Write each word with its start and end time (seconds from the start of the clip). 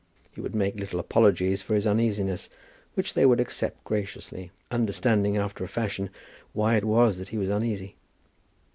He 0.31 0.41
would 0.41 0.55
make 0.55 0.79
little 0.79 0.99
apologies 0.99 1.61
for 1.61 1.75
his 1.75 1.85
uneasiness, 1.85 2.49
which 2.95 3.13
they 3.13 3.23
would 3.23 3.39
accept 3.39 3.83
graciously, 3.83 4.49
understanding, 4.71 5.37
after 5.37 5.63
a 5.63 5.67
fashion, 5.67 6.09
why 6.53 6.75
it 6.75 6.85
was 6.85 7.19
that 7.19 7.29
he 7.29 7.37
was 7.37 7.49
uneasy. 7.49 7.95